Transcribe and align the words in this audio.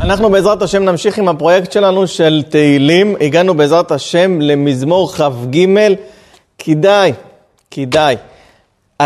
אנחנו 0.00 0.30
בעזרת 0.30 0.62
השם 0.62 0.82
נמשיך 0.82 1.18
עם 1.18 1.28
הפרויקט 1.28 1.72
שלנו 1.72 2.06
של 2.06 2.42
תהילים. 2.48 3.16
הגענו 3.20 3.54
בעזרת 3.54 3.92
השם 3.92 4.40
למזמור 4.40 5.12
כ"ג. 5.12 5.66
כדאי, 6.58 7.12
כדאי. 7.70 8.16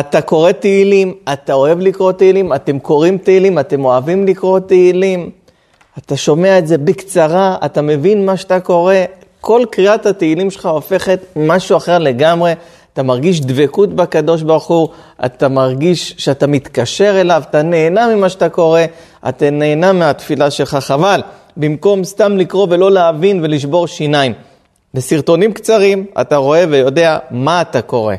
אתה 0.00 0.20
קורא 0.20 0.52
תהילים, 0.52 1.14
אתה 1.32 1.52
אוהב 1.52 1.80
לקרוא 1.80 2.12
תהילים, 2.12 2.52
אתם 2.54 2.78
קוראים 2.78 3.18
תהילים, 3.18 3.58
אתם 3.58 3.84
אוהבים 3.84 4.26
לקרוא 4.26 4.58
תהילים. 4.58 5.30
אתה 5.98 6.16
שומע 6.16 6.59
את 6.59 6.66
זה 6.66 6.78
בקצרה, 6.78 7.56
אתה 7.64 7.82
מבין 7.82 8.27
מה 8.27 8.36
שאתה 8.36 8.61
קורא. 8.61 8.95
כל 9.40 9.64
קריאת 9.70 10.06
התהילים 10.06 10.50
שלך 10.50 10.66
הופכת 10.66 11.20
משהו 11.36 11.77
אחר 11.77 11.98
לגמרי. 11.98 12.52
אתה 12.93 13.02
מרגיש 13.02 13.40
דבקות 13.40 13.95
בקדוש 13.95 14.43
ברוך 14.43 14.66
הוא, 14.66 14.88
אתה 15.24 15.48
מרגיש 15.48 16.14
שאתה 16.18 16.46
מתקשר 16.46 17.20
אליו, 17.20 17.43
אתה 17.50 17.62
נהנה 17.62 18.16
ממה 18.16 18.29
שאתה 18.29 18.48
קורא, 18.48 18.80
אתה 19.29 19.50
נהנה 19.50 19.93
מהתפילה 19.93 20.50
שלך, 20.50 20.75
חבל. 20.75 21.20
במקום 21.57 22.05
סתם 22.05 22.36
לקרוא 22.36 22.66
ולא 22.70 22.92
להבין 22.92 23.41
ולשבור 23.42 23.87
שיניים. 23.87 24.33
בסרטונים 24.95 25.52
קצרים 25.52 26.06
אתה 26.20 26.37
רואה 26.37 26.65
ויודע 26.69 27.19
מה 27.30 27.60
אתה 27.60 27.82
קורא. 27.82 28.15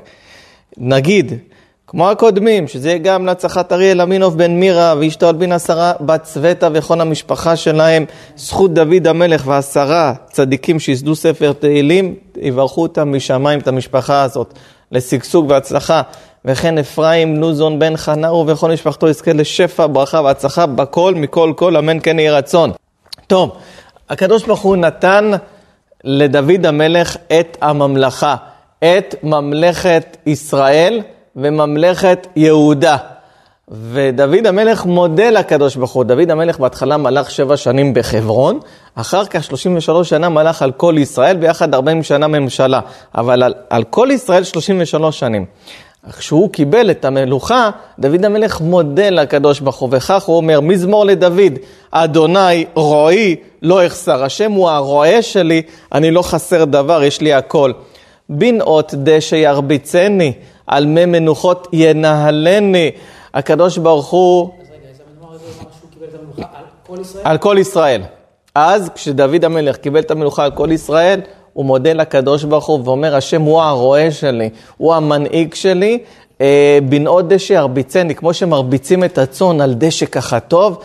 נגיד, 0.78 1.34
כמו 1.88 2.10
הקודמים, 2.10 2.68
שזה 2.68 2.90
יהיה 2.90 2.98
גם 2.98 3.26
להצלחת 3.26 3.72
אריאל 3.72 4.02
אמינוב 4.02 4.38
בן 4.38 4.52
מירה 4.52 4.94
ואשתו 5.00 5.30
אלבינה 5.30 5.60
שרה 5.60 5.94
בת 6.02 6.24
צוותה 6.24 6.70
וכל 6.74 7.02
המשפחה 7.02 7.56
שלהם, 7.56 8.06
זכות 8.36 8.74
דוד 8.74 9.08
המלך 9.08 9.48
ועשרה 9.48 10.14
צדיקים 10.32 10.80
שיסדו 10.80 11.16
ספר 11.16 11.54
תהילים, 11.54 12.16
יברכו 12.42 12.82
אותם 12.82 13.16
משמיים 13.16 13.60
את 13.60 13.68
המשפחה 13.68 14.24
הזאת 14.24 14.54
לשגשוג 14.92 15.46
והצלחה. 15.50 16.02
וכן 16.46 16.78
אפרים 16.78 17.38
נוזון 17.38 17.80
בן 17.80 17.98
חנאו 17.98 18.48
וכל 18.48 18.72
משפחתו 18.72 19.10
יזכה 19.10 19.34
לשפע, 19.34 19.88
ברכה 19.92 20.22
והצלחה 20.22 20.66
בכל, 20.66 21.14
מכל 21.16 21.54
כל, 21.56 21.78
אמן 21.78 22.00
כן 22.00 22.20
יהי 22.20 22.30
רצון. 22.30 22.72
טוב, 23.28 23.58
הקדוש 24.10 24.44
ברוך 24.44 24.62
הוא 24.62 24.76
נתן 24.76 25.32
לדוד 26.04 26.66
המלך 26.66 27.18
את 27.40 27.58
הממלכה, 27.62 28.36
את 28.80 29.16
ממלכת 29.24 30.18
ישראל. 30.26 31.02
וממלכת 31.36 32.28
יהודה. 32.36 32.98
ודוד 33.68 34.48
המלך 34.48 34.86
מודה 34.86 35.30
לקדוש 35.30 35.76
ברוך 35.76 35.92
הוא. 35.92 36.04
דוד 36.04 36.32
המלך 36.32 36.60
בהתחלה 36.60 36.98
מלך 36.98 37.32
שבע 37.32 37.58
שנים 37.58 37.94
בחברון, 37.94 38.60
אחר 38.96 39.26
כך 39.26 39.44
33 39.44 40.10
שנה 40.10 40.30
מלך 40.30 40.62
על 40.62 40.72
כל 40.72 40.96
ישראל, 40.98 41.38
ביחד 41.38 41.74
40 41.74 42.04
שנה 42.04 42.28
ממשלה. 42.28 42.80
אבל 43.16 43.44
על, 43.44 43.54
על 43.70 43.84
כל 43.84 44.08
ישראל 44.12 44.44
33 44.44 45.20
שנים. 45.20 45.46
כשהוא 46.12 46.50
קיבל 46.50 46.92
את 46.92 47.06
המלוכה, 47.06 47.70
דוד 48.00 48.26
המלך 48.26 48.62
מודה 48.62 49.10
לקדוש 49.10 49.60
ברוך 49.60 49.76
הוא, 49.76 49.90
וכך 49.92 50.24
הוא 50.24 50.38
אומר, 50.38 50.62
מזמור 50.62 51.06
לדוד, 51.06 51.54
אדוני 51.92 52.66
רועי 52.74 53.36
לא 53.62 53.88
אחסר, 53.88 54.24
השם 54.24 54.52
הוא 54.52 54.70
הרועה 54.70 55.22
שלי, 55.22 55.62
אני 55.92 56.12
לא 56.12 56.22
חסר 56.22 56.66
דבר, 56.66 57.04
יש 57.04 57.22
לי 57.22 57.34
הכל. 57.34 57.72
בנאות 58.30 58.94
דשא 58.94 59.36
ירביצני, 59.36 60.34
על 60.68 60.86
מי 60.86 61.06
מנוחות 61.06 61.68
ינהלני. 61.74 62.92
הקדוש 63.34 63.78
ברוך 63.78 64.10
הוא... 64.10 64.50
על 67.24 67.38
כל 67.38 67.58
ישראל. 67.60 68.02
אז 68.56 68.90
כשדוד 68.96 69.46
המלך 69.46 69.78
קיבל 69.78 70.00
את 70.00 70.12
המלוכה 70.12 70.44
על 70.44 70.52
כל 70.52 70.72
ישראל, 70.72 71.22
הוא 71.54 71.66
מודה 71.66 71.94
לקדוש 71.94 72.44
ברוך 72.44 72.66
הוא 72.66 72.80
ואומר, 72.84 73.16
השם 73.16 73.42
הוא 73.42 73.62
הרועה 73.62 74.12
שלי, 74.12 74.50
הוא 74.78 74.94
המנהיג 74.94 75.54
שלי. 75.54 76.00
אה, 76.42 76.80
בנאות 76.90 77.28
דשא 77.28 77.54
ירביצני, 77.54 78.16
כמו 78.16 78.34
שמרביצים 78.34 79.04
את 79.04 79.18
הצאן 79.18 79.62
על 79.62 79.74
דשא 79.74 80.06
ככה 80.06 80.40
טוב, 80.40 80.80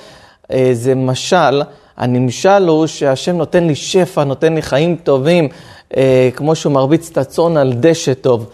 אה, 0.53 0.71
זה 0.73 0.95
משל, 0.95 1.63
הנמשל 1.97 2.69
הוא 2.69 2.87
שהשם 2.87 3.37
נותן 3.37 3.67
לי 3.67 3.75
שפע, 3.75 4.25
נותן 4.25 4.55
לי 4.55 4.63
חיים 4.63 4.97
טובים, 5.03 5.49
אה, 5.97 6.29
כמו 6.37 6.55
שהוא 6.55 6.73
מרביץ 6.73 7.11
את 7.11 7.19
הצאן 7.19 7.57
על 7.57 7.73
דשא 7.73 8.15
טוב. 8.15 8.47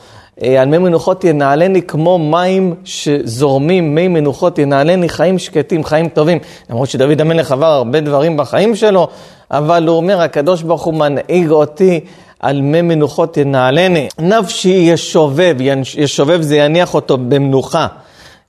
אה, 0.42 0.62
על 0.62 0.68
מי 0.68 0.78
מנוחות 0.78 1.24
ינעלני 1.24 1.82
כמו 1.82 2.18
מים 2.18 2.74
שזורמים, 2.84 3.94
מי 3.94 4.08
מנוחות 4.08 4.58
ינעלני 4.58 5.08
חיים 5.08 5.38
שקטים, 5.38 5.84
חיים 5.84 6.08
טובים. 6.08 6.38
למרות 6.70 6.88
שדוד 6.88 7.20
המלך 7.20 7.52
עבר 7.52 7.66
הרבה 7.66 8.00
דברים 8.00 8.36
בחיים 8.36 8.76
שלו, 8.76 9.08
אבל 9.50 9.86
הוא 9.88 9.96
אומר, 9.96 10.20
הקדוש 10.20 10.62
ברוך 10.62 10.84
הוא 10.84 10.94
מנהיג 10.94 11.50
אותי 11.50 12.00
על 12.40 12.60
מי 12.60 12.82
מנוחות 12.82 13.36
ינעלני. 13.36 14.08
נפשי 14.18 14.68
ישובב, 14.68 15.56
ישובב 15.96 16.40
זה 16.40 16.56
יניח 16.56 16.94
אותו 16.94 17.18
במנוחה, 17.18 17.86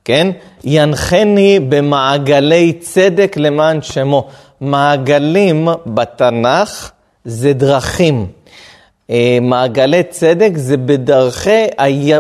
כן? 0.06 0.32
ינחני 0.64 1.60
במעגלי 1.70 2.74
צדק 2.74 3.36
למען 3.38 3.82
שמו. 3.82 4.28
מעגלים 4.62 5.68
בתנ"ך 5.86 6.92
זה 7.26 7.54
דרכים. 7.54 8.28
אה, 9.10 9.38
מעגלי 9.42 10.04
צדק 10.04 10.52
זה 10.56 10.78
בדרכי 10.78 11.66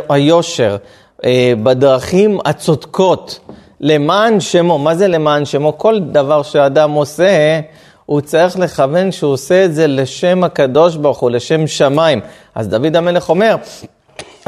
היושר, 0.10 0.78
אה, 1.26 1.54
בדרכים 1.64 2.40
הצודקות, 2.46 3.40
למען 3.82 4.40
שמו. 4.40 4.78
מה 4.78 4.96
זה 4.96 5.08
למען 5.08 5.46
שמו? 5.46 5.78
כל 5.78 6.00
דבר 6.00 6.44
שאדם 6.44 6.92
עושה, 6.92 7.60
הוא 8.06 8.22
צריך 8.22 8.60
לכוון 8.60 9.12
שהוא 9.12 9.34
עושה 9.34 9.66
את 9.66 9.76
זה 9.76 9.88
לשם 9.88 10.44
הקדוש 10.44 10.96
ברוך 10.96 11.20
הוא, 11.20 11.32
לשם 11.32 11.68
שמיים. 11.68 12.22
אז 12.56 12.68
דוד 12.68 12.96
המלך 12.96 13.30
אומר, 13.30 13.56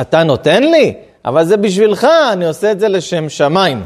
אתה 0.01 0.23
נותן 0.23 0.63
לי, 0.63 0.93
אבל 1.25 1.45
זה 1.45 1.57
בשבילך, 1.57 2.07
אני 2.33 2.45
עושה 2.45 2.71
את 2.71 2.79
זה 2.79 2.87
לשם 2.87 3.29
שמיים. 3.29 3.83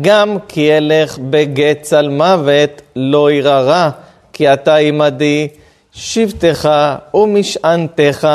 גם 0.00 0.36
כי 0.48 0.78
אלך 0.78 1.18
בגט 1.18 1.82
צל 1.82 2.08
מוות, 2.08 2.82
לא 2.96 3.30
ירא 3.30 3.60
רע, 3.60 3.90
כי 4.32 4.52
אתה 4.52 4.76
עמדי. 4.76 5.48
שבטך 5.92 6.68
ומשענתך, 7.14 8.28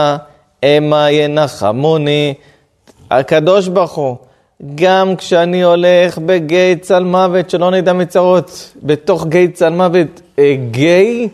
המה 0.64 1.12
ינחמוני. 1.12 2.34
הקדוש 3.12 3.68
ברוך 3.68 3.92
הוא, 3.92 4.18
גם 4.76 5.16
כשאני 5.16 5.64
הולך 5.64 6.18
בגיא 6.18 6.76
צל 6.76 7.04
מוות, 7.04 7.50
שלא 7.50 7.72
נדע 7.72 7.94
מצרות, 7.94 8.72
בתוך 8.84 9.28
גיא 9.28 9.48
צל 9.54 9.70
מוות, 9.70 10.22
אה, 10.40 10.56
גיא 10.72 11.28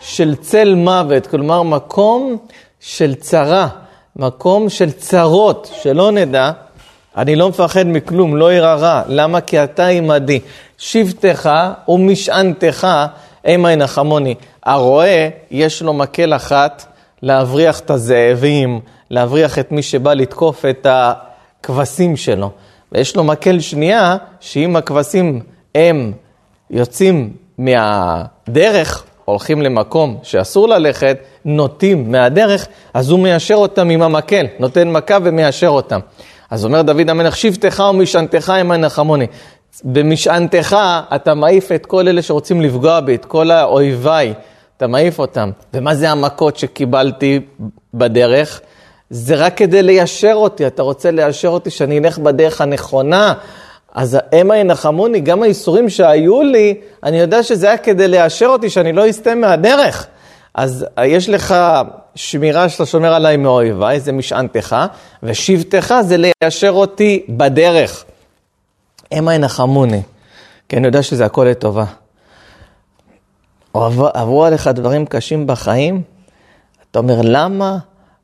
של 0.00 0.34
צל 0.34 0.74
מוות, 0.74 1.26
כלומר 1.26 1.62
מקום 1.62 2.36
של 2.80 3.14
צרה, 3.14 3.68
מקום 4.16 4.68
של 4.68 4.90
צרות, 4.90 5.70
שלא 5.82 6.12
נדע, 6.12 6.50
אני 7.16 7.36
לא 7.36 7.48
מפחד 7.48 7.86
מכלום, 7.86 8.36
לא 8.36 8.52
ירא 8.52 8.74
רע. 8.74 9.02
למה? 9.06 9.40
כי 9.40 9.64
אתה 9.64 9.86
עמדי. 9.86 10.40
שבטך 10.78 11.50
ומשענתך 11.88 12.86
המה 13.44 13.72
ינחמוני. 13.72 14.34
הרועה, 14.62 15.28
יש 15.50 15.82
לו 15.82 15.92
מקל 15.92 16.34
אחת 16.34 16.84
להבריח 17.22 17.80
את 17.80 17.90
הזאבים, 17.90 18.80
להבריח 19.10 19.58
את 19.58 19.72
מי 19.72 19.82
שבא 19.82 20.14
לתקוף 20.14 20.64
את 20.64 20.86
הכבשים 21.60 22.16
שלו. 22.16 22.50
ויש 22.92 23.16
לו 23.16 23.24
מקל 23.24 23.60
שנייה, 23.60 24.16
שאם 24.40 24.76
הכבשים 24.76 25.40
הם 25.74 26.12
יוצאים 26.70 27.32
מהדרך, 27.58 29.04
הולכים 29.24 29.62
למקום 29.62 30.18
שאסור 30.22 30.68
ללכת, 30.68 31.18
נוטים 31.44 32.12
מהדרך, 32.12 32.66
אז 32.94 33.10
הוא 33.10 33.20
מיישר 33.20 33.54
אותם 33.54 33.90
עם 33.90 34.02
המקל, 34.02 34.46
נותן 34.58 34.90
מכה 34.90 35.18
ומיישר 35.22 35.68
אותם. 35.68 36.00
אז 36.50 36.64
אומר 36.64 36.82
דוד 36.82 37.10
המלך, 37.10 37.36
שבטך 37.36 37.82
ומשענתך 37.90 38.50
עמי 38.50 38.76
נחמוני. 38.76 39.26
במשענתך 39.84 40.76
אתה 41.14 41.34
מעיף 41.34 41.72
את 41.72 41.86
כל 41.86 42.08
אלה 42.08 42.22
שרוצים 42.22 42.60
לפגוע 42.60 43.00
בי, 43.00 43.14
את 43.14 43.24
כל 43.24 43.50
האויביי, 43.50 44.34
אתה 44.76 44.86
מעיף 44.86 45.18
אותם. 45.18 45.50
ומה 45.74 45.94
זה 45.94 46.10
המכות 46.10 46.56
שקיבלתי 46.56 47.40
בדרך? 47.94 48.60
זה 49.10 49.34
רק 49.34 49.56
כדי 49.56 49.82
ליישר 49.82 50.32
אותי, 50.34 50.66
אתה 50.66 50.82
רוצה 50.82 51.10
ליישר 51.10 51.48
אותי 51.48 51.70
שאני 51.70 51.98
אלך 51.98 52.18
בדרך 52.18 52.60
הנכונה. 52.60 53.34
אז 53.94 54.18
המה 54.32 54.56
ינחמוני, 54.56 55.20
גם 55.20 55.42
האיסורים 55.42 55.88
שהיו 55.88 56.42
לי, 56.42 56.80
אני 57.02 57.18
יודע 57.18 57.42
שזה 57.42 57.66
היה 57.66 57.78
כדי 57.78 58.08
ליישר 58.08 58.46
אותי, 58.46 58.70
שאני 58.70 58.92
לא 58.92 59.10
אסטה 59.10 59.34
מהדרך. 59.34 60.06
אז 60.54 60.86
יש 61.04 61.28
לך 61.28 61.54
שמירה 62.14 62.68
שאתה 62.68 62.86
שומר 62.86 63.14
עליי 63.14 63.36
מאויביי, 63.36 64.00
זה 64.00 64.12
משענתך, 64.12 64.76
ושבטך 65.22 65.94
זה 66.02 66.16
ליישר 66.16 66.70
אותי 66.70 67.26
בדרך. 67.28 68.04
המה 69.12 69.34
ינחמוני, 69.34 70.02
כי 70.68 70.76
אני 70.76 70.86
יודע 70.86 71.02
שזה 71.02 71.24
הכל 71.24 71.46
לטובה. 71.50 71.84
עברו 74.14 74.44
עליך 74.44 74.66
דברים 74.66 75.06
קשים 75.06 75.46
בחיים, 75.46 76.02
אתה 76.90 76.98
אומר, 76.98 77.20
למה? 77.22 77.78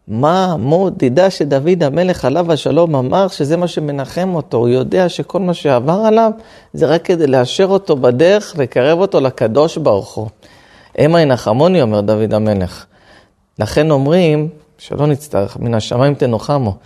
מה, 0.09 0.57
מו, 0.57 0.91
תדע 0.91 1.31
שדוד 1.31 1.83
המלך 1.83 2.25
עליו 2.25 2.53
השלום 2.53 2.95
אמר 2.95 3.29
שזה 3.29 3.57
מה 3.57 3.69
שמנחם 3.69 4.35
אותו, 4.35 4.57
הוא 4.57 4.69
יודע 4.69 5.09
שכל 5.09 5.39
מה 5.39 5.55
שעבר 5.55 6.03
עליו 6.07 6.31
זה 6.73 6.87
רק 6.87 7.05
כדי 7.05 7.27
לאשר 7.27 7.65
אותו 7.65 7.97
בדרך, 7.97 8.55
לקרב 8.59 8.99
אותו 8.99 9.21
לקדוש 9.21 9.77
ברוך 9.77 10.15
הוא. 10.15 10.29
המה 10.99 11.21
ינחמוני, 11.21 11.83
אומר 11.83 12.01
דוד 12.01 12.35
המלך. 12.35 12.87
לכן 13.59 13.91
אומרים, 13.91 14.49
שלא 14.79 15.07
נצטרך, 15.07 15.57
מן 15.57 15.75
השמיים 15.75 16.15
תנוחמו. 16.15 16.77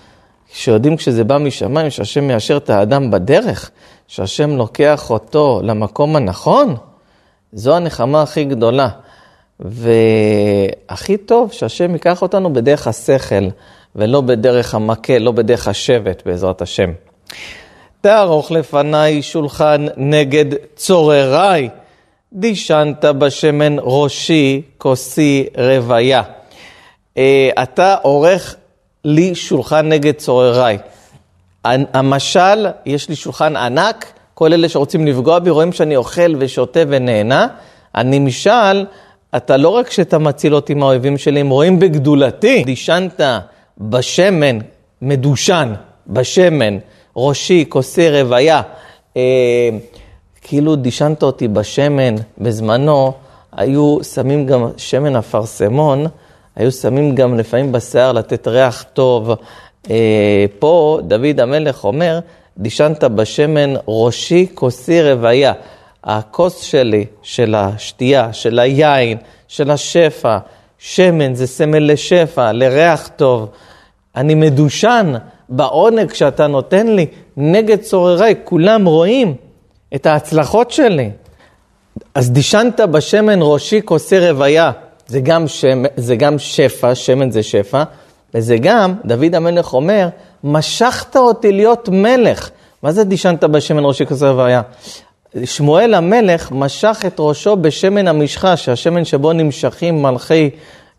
כשיודעים 0.52 0.96
כשזה 0.96 1.25
בא 1.25 1.38
משמיים, 1.38 1.90
שהשם 1.90 2.25
מיישר 2.25 2.56
את 2.56 2.70
האדם 2.70 3.11
בדרך, 3.11 3.70
שהשם 4.08 4.50
לוקח 4.56 5.11
אותו 5.11 5.61
למקום 5.64 6.16
הנכון, 6.16 6.76
זו 7.52 7.76
הנחמה 7.76 8.23
הכי 8.23 8.44
גדולה. 8.44 8.88
והכי 9.61 11.17
טוב 11.17 11.53
שהשם 11.53 11.93
ייקח 11.93 12.23
אותנו 12.23 12.53
בדרך 12.53 12.87
השכל, 12.87 13.49
ולא 13.97 14.21
בדרך 14.21 14.75
המקל, 14.75 15.19
לא 15.19 15.33
בדרך 15.33 15.69
השבט, 15.69 16.23
בעזרת 16.27 16.62
השם. 16.62 16.93
תערוך 18.01 18.51
לפניי 18.51 19.23
שולחן 19.23 19.87
נגד 19.97 20.45
צורריי, 20.77 21.69
דישנת 22.33 23.05
בשמן 23.05 23.77
ראשי, 23.79 24.62
כוסי 24.79 25.47
רוויה. 25.57 26.23
אה, 27.17 27.51
אתה 27.62 27.97
עורך 28.03 28.57
לי 29.05 29.35
שולחן 29.35 29.89
נגד 29.89 30.12
צורריי. 30.15 30.79
המשל, 31.65 32.67
יש 32.87 33.09
לי 33.09 33.17
שולחן 33.17 33.57
ענק, 33.57 34.12
כל 34.35 34.53
אלה 34.53 34.69
שרוצים 34.69 35.07
לפגוע 35.07 35.39
בי 35.39 35.51
רואים 35.51 35.73
שאני 35.73 35.97
אוכל 35.97 36.35
ושותה 36.39 36.81
ונהנה. 36.89 37.47
הנמשל, 37.95 38.85
אתה 39.37 39.56
לא 39.56 39.69
רק 39.69 39.91
שאתה 39.91 40.19
מציל 40.19 40.55
אותי 40.55 40.75
מהאויבים 40.75 41.19
שלי, 41.19 41.41
הם 41.41 41.50
רואים 41.50 41.79
בגדולתי. 41.79 42.65
דישנת 42.65 43.21
בשמן, 43.79 44.59
מדושן, 45.03 45.73
בשמן, 46.06 46.79
ראשי, 47.17 47.65
כוסי 47.69 48.11
רוויה. 48.11 48.62
אה, 49.17 49.69
כאילו 50.41 50.77
דישנת 50.77 51.23
אותי 51.23 51.49
בשמן, 51.49 52.15
בזמנו 52.38 53.12
היו 53.56 54.05
שמים 54.05 54.47
גם 54.47 54.69
שמן 54.77 55.17
אפרסמון, 55.17 56.06
היו 56.56 56.73
שמים 56.73 57.15
גם 57.15 57.38
לפעמים 57.38 57.73
בשיער 57.73 58.12
לתת 58.12 58.49
ריח 58.49 58.85
טוב. 58.93 59.31
אה, 59.91 60.44
פה 60.59 60.99
דוד 61.03 61.41
המלך 61.41 61.85
אומר, 61.85 62.21
דישנת 62.59 63.05
בשמן 63.05 63.75
ראשי 63.88 64.47
כוסי 64.55 65.03
רוויה. 65.03 65.53
הכוס 66.05 66.61
שלי, 66.61 67.06
של 67.23 67.55
השתייה, 67.55 68.32
של 68.32 68.58
היין, 68.58 69.19
של 69.49 69.70
השפע, 69.70 70.38
שמן 70.79 71.35
זה 71.35 71.47
סמל 71.47 71.93
לשפע, 71.93 72.52
לריח 72.52 73.11
טוב. 73.17 73.49
אני 74.17 74.35
מדושן 74.35 75.14
בעונג 75.49 76.12
שאתה 76.12 76.47
נותן 76.47 76.87
לי 76.87 77.06
נגד 77.37 77.81
צורריי, 77.81 78.35
כולם 78.44 78.85
רואים 78.87 79.35
את 79.94 80.06
ההצלחות 80.06 80.70
שלי. 80.70 81.11
אז 82.14 82.31
דישנת 82.31 82.81
בשמן 82.81 83.38
ראשי 83.43 83.81
כוסי 83.85 84.19
רוויה, 84.19 84.73
זה 85.06 85.20
גם, 85.20 85.49
שם, 85.49 85.82
זה 85.97 86.17
גם 86.17 86.38
שפע, 86.38 86.94
שמן 86.94 87.31
זה 87.31 87.43
שפע, 87.43 87.82
וזה 88.35 88.56
גם, 88.56 88.94
דוד 89.05 89.35
המלך 89.35 89.75
אומר, 89.75 90.08
משכת 90.44 91.17
אותי 91.17 91.52
להיות 91.52 91.88
מלך. 91.88 92.50
מה 92.82 92.93
זה 92.93 93.05
דישנת 93.05 93.44
בשמן 93.44 93.85
ראשי 93.85 94.06
כוסי 94.06 94.25
רוויה? 94.25 94.62
שמואל 95.44 95.94
המלך 95.94 96.53
משך 96.53 97.03
את 97.06 97.17
ראשו 97.19 97.56
בשמן 97.56 98.09
המשחה, 98.09 98.56
שהשמן 98.56 99.05
שבו 99.05 99.32
נמשכים 99.32 100.03
מלכי 100.03 100.50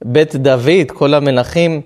בית 0.03 0.35
דוד, 0.35 0.91
כל 0.93 1.13
המלכים, 1.13 1.81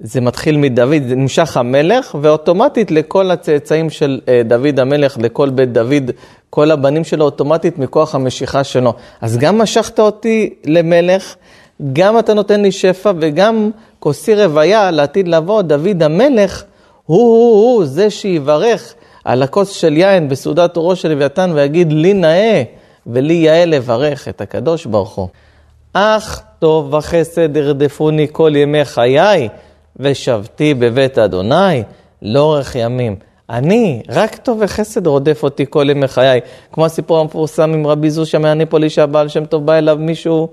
זה 0.00 0.20
מתחיל 0.20 0.56
מדוד, 0.56 1.02
זה 1.08 1.14
נמשך 1.14 1.56
המלך, 1.56 2.16
ואוטומטית 2.20 2.90
לכל 2.90 3.30
הצאצאים 3.30 3.90
של 3.90 4.20
אה, 4.28 4.42
דוד 4.44 4.80
המלך, 4.80 5.16
לכל 5.20 5.50
בית 5.50 5.72
דוד, 5.72 6.10
כל 6.50 6.70
הבנים 6.70 7.04
שלו 7.04 7.24
אוטומטית 7.24 7.78
מכוח 7.78 8.14
המשיכה 8.14 8.64
שלו. 8.64 8.94
אז 9.20 9.38
גם 9.38 9.58
משכת 9.58 10.00
אותי 10.00 10.54
למלך, 10.64 11.34
גם 11.92 12.18
אתה 12.18 12.34
נותן 12.34 12.60
לי 12.60 12.72
שפע, 12.72 13.12
וגם 13.20 13.70
כוסי 13.98 14.34
רוויה 14.34 14.90
לעתיד 14.90 15.28
לבוא, 15.28 15.62
דוד 15.62 16.02
המלך, 16.02 16.64
הוא 17.06 17.18
הוא 17.18 17.76
הוא 17.76 17.84
זה 17.84 18.10
שיברך 18.10 18.94
על 19.24 19.42
הכוס 19.42 19.70
של 19.70 19.96
יין 19.96 20.28
בסעודת 20.28 20.76
אורו 20.76 20.96
של 20.96 21.08
לוויתן 21.08 21.50
ויגיד 21.54 21.92
לי 21.92 22.12
נאה 22.12 22.62
ולי 23.06 23.34
יאה 23.34 23.64
לברך 23.64 24.28
את 24.28 24.40
הקדוש 24.40 24.86
ברוך 24.86 25.14
הוא. 25.14 25.28
אך 25.92 26.42
טוב 26.58 26.94
וחסד 26.94 27.56
ירדפוני 27.56 28.26
כל 28.32 28.52
ימי 28.56 28.84
חיי 28.84 29.48
ושבתי 29.96 30.74
בבית 30.74 31.18
אדוני 31.18 31.82
לאורך 32.22 32.74
ימים. 32.74 33.16
אני, 33.50 34.02
רק 34.08 34.36
טוב 34.36 34.58
וחסד 34.60 35.06
רודף 35.06 35.40
אותי 35.42 35.64
כל 35.70 35.90
ימי 35.90 36.08
חיי. 36.08 36.40
כמו 36.72 36.86
הסיפור 36.86 37.18
המפורסם 37.18 37.72
עם 37.74 37.86
רבי 37.86 38.10
זושה 38.10 38.38
מהניפולי 38.38 38.90
שהבעל 38.90 39.28
שם 39.28 39.44
טוב 39.44 39.66
בא 39.66 39.78
אליו 39.78 39.96
מישהו, 40.00 40.48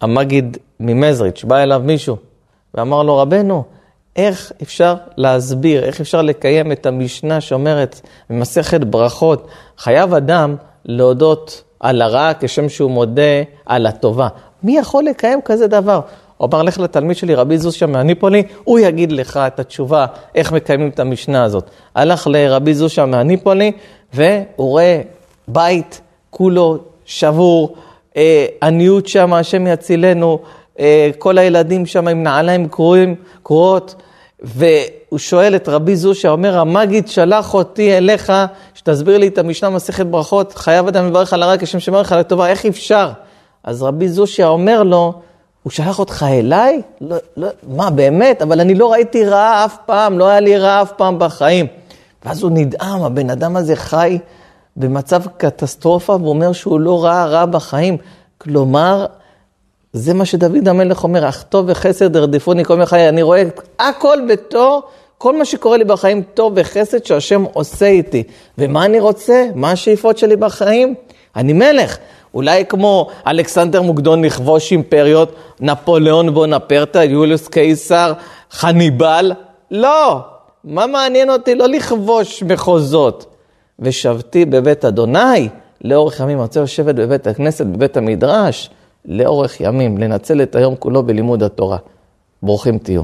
המגיד 0.00 0.56
ממזריץ', 0.80 1.44
בא 1.44 1.62
אליו 1.62 1.82
מישהו 1.84 2.16
ואמר 2.74 3.02
לו, 3.02 3.18
רבנו, 3.18 3.64
איך 4.16 4.52
אפשר 4.62 4.94
להסביר, 5.16 5.84
איך 5.84 6.00
אפשר 6.00 6.22
לקיים 6.22 6.72
את 6.72 6.86
המשנה 6.86 7.40
שאומרת 7.40 8.00
במסכת 8.30 8.80
ברכות, 8.80 9.48
חייב 9.78 10.14
אדם 10.14 10.56
להודות 10.84 11.62
על 11.80 12.02
הרע 12.02 12.32
כשם 12.40 12.68
שהוא 12.68 12.90
מודה 12.90 13.42
על 13.66 13.86
הטובה. 13.86 14.28
מי 14.62 14.78
יכול 14.78 15.04
לקיים 15.04 15.40
כזה 15.44 15.66
דבר? 15.66 16.00
הוא 16.36 16.48
אמר, 16.52 16.62
לך 16.62 16.78
לתלמיד 16.78 17.16
שלי, 17.16 17.34
רבי 17.34 17.58
זושה 17.58 17.86
מהניפולי, 17.86 18.42
הוא 18.64 18.78
יגיד 18.78 19.12
לך 19.12 19.36
את 19.36 19.60
התשובה, 19.60 20.06
איך 20.34 20.52
מקיימים 20.52 20.88
את 20.88 21.00
המשנה 21.00 21.44
הזאת. 21.44 21.70
הלך 21.94 22.26
לרבי 22.26 22.74
זושה 22.74 23.06
מהניפולי, 23.06 23.72
והוא 24.14 24.46
רואה 24.56 25.00
בית 25.48 26.00
כולו 26.30 26.78
שבור, 27.04 27.74
אה, 28.16 28.46
עניות 28.62 29.06
שם, 29.06 29.32
השם 29.32 29.66
יצילנו, 29.66 30.38
כל 31.18 31.38
הילדים 31.38 31.86
שם 31.86 32.08
עם 32.08 32.22
נעליים 32.22 32.68
קרועים, 32.68 33.14
קרועות, 33.42 33.94
והוא 34.42 35.18
שואל 35.18 35.56
את 35.56 35.68
רבי 35.68 35.96
זושה, 35.96 36.30
אומר, 36.30 36.58
המגיד 36.58 37.08
שלח 37.08 37.54
אותי 37.54 37.96
אליך, 37.96 38.32
שתסביר 38.74 39.18
לי 39.18 39.28
את 39.28 39.38
המשנה 39.38 39.70
מסכת 39.70 40.06
ברכות, 40.06 40.54
חייב 40.54 40.86
אדם 40.86 41.06
לברך 41.06 41.32
על 41.32 41.42
הרע 41.42 41.54
כשם 41.58 41.80
שמר 41.80 42.00
לך 42.00 42.12
לטובה, 42.12 42.48
איך 42.48 42.66
אפשר? 42.66 43.10
אז 43.64 43.82
רבי 43.82 44.08
זושה 44.08 44.46
אומר 44.46 44.82
לו, 44.82 45.12
הוא 45.62 45.70
שלח 45.70 45.98
אותך 45.98 46.26
אליי? 46.28 46.82
לא, 47.00 47.16
לא, 47.36 47.48
מה, 47.68 47.90
באמת? 47.90 48.42
אבל 48.42 48.60
אני 48.60 48.74
לא 48.74 48.92
ראיתי 48.92 49.24
רעה 49.24 49.64
אף 49.64 49.76
פעם, 49.86 50.18
לא 50.18 50.28
היה 50.28 50.40
לי 50.40 50.58
רעה 50.58 50.82
אף 50.82 50.92
פעם 50.96 51.18
בחיים. 51.18 51.66
ואז 52.24 52.42
הוא 52.42 52.50
נדהם, 52.54 53.02
הבן 53.02 53.30
אדם 53.30 53.56
הזה 53.56 53.76
חי 53.76 54.18
במצב 54.76 55.22
קטסטרופה, 55.36 56.12
והוא 56.12 56.28
אומר 56.28 56.52
שהוא 56.52 56.80
לא 56.80 57.04
ראה 57.04 57.26
רע 57.26 57.46
בחיים. 57.46 57.96
כלומר, 58.38 59.06
זה 59.92 60.14
מה 60.14 60.24
שדוד 60.24 60.68
המלך 60.68 61.04
אומר, 61.04 61.28
אך 61.28 61.42
טוב 61.42 61.64
וחסד 61.68 62.16
ירדפוני 62.16 62.64
כל 62.64 62.76
מיני 62.76 63.08
אני 63.08 63.22
רואה 63.22 63.42
הכל 63.78 64.18
בתור, 64.28 64.82
כל 65.18 65.38
מה 65.38 65.44
שקורה 65.44 65.76
לי 65.76 65.84
בחיים 65.84 66.22
טוב 66.34 66.52
וחסד 66.56 67.04
שהשם 67.04 67.44
עושה 67.52 67.86
איתי. 67.86 68.22
ומה 68.58 68.84
אני 68.84 69.00
רוצה? 69.00 69.46
מה 69.54 69.70
השאיפות 69.70 70.18
שלי 70.18 70.36
בחיים? 70.36 70.94
אני 71.36 71.52
מלך. 71.52 71.98
אולי 72.34 72.64
כמו 72.64 73.08
אלכסנדר 73.26 73.82
מוקדון 73.82 74.24
לכבוש 74.24 74.72
אימפריות, 74.72 75.34
נפוליאון 75.60 76.34
בונפרטה, 76.34 77.04
יוליוס 77.04 77.48
קיסר, 77.48 78.12
חניבל? 78.50 79.32
לא. 79.70 80.20
מה 80.64 80.86
מעניין 80.86 81.30
אותי? 81.30 81.54
לא 81.54 81.68
לכבוש 81.68 82.42
מחוזות. 82.42 83.26
ושבתי 83.78 84.44
בבית 84.44 84.84
אדוני, 84.84 85.48
לאורך 85.84 86.20
ימים 86.20 86.38
רוצה 86.38 86.62
לשבת 86.62 86.94
בבית 86.94 87.26
הכנסת, 87.26 87.66
בבית 87.66 87.96
המדרש. 87.96 88.70
לאורך 89.04 89.60
ימים, 89.60 89.98
לנצל 89.98 90.42
את 90.42 90.54
היום 90.54 90.76
כולו 90.76 91.02
בלימוד 91.02 91.42
התורה. 91.42 91.78
ברוכים 92.42 92.78
תהיו. 92.78 93.02